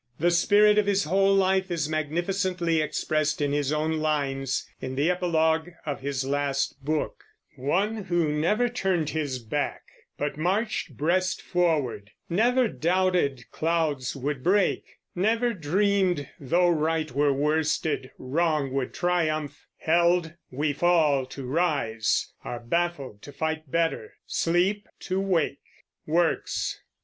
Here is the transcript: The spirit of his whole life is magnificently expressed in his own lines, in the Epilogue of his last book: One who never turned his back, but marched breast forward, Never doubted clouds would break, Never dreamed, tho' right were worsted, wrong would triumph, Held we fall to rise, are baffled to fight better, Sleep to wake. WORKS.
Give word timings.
The 0.19 0.31
spirit 0.31 0.79
of 0.79 0.87
his 0.87 1.03
whole 1.03 1.35
life 1.35 1.69
is 1.69 1.87
magnificently 1.87 2.81
expressed 2.81 3.39
in 3.39 3.51
his 3.51 3.71
own 3.71 3.99
lines, 3.99 4.67
in 4.81 4.95
the 4.95 5.11
Epilogue 5.11 5.69
of 5.85 6.01
his 6.01 6.25
last 6.25 6.83
book: 6.83 7.23
One 7.55 8.05
who 8.05 8.29
never 8.31 8.67
turned 8.67 9.11
his 9.11 9.37
back, 9.37 9.83
but 10.17 10.37
marched 10.37 10.97
breast 10.97 11.39
forward, 11.43 12.09
Never 12.31 12.67
doubted 12.67 13.45
clouds 13.51 14.15
would 14.15 14.41
break, 14.43 14.83
Never 15.13 15.53
dreamed, 15.53 16.27
tho' 16.39 16.69
right 16.69 17.11
were 17.11 17.31
worsted, 17.31 18.09
wrong 18.17 18.71
would 18.71 18.95
triumph, 18.95 19.67
Held 19.81 20.33
we 20.49 20.73
fall 20.73 21.27
to 21.27 21.45
rise, 21.45 22.33
are 22.43 22.59
baffled 22.59 23.21
to 23.21 23.31
fight 23.31 23.69
better, 23.69 24.13
Sleep 24.25 24.87
to 25.01 25.19
wake. 25.19 25.59
WORKS. 26.07 26.81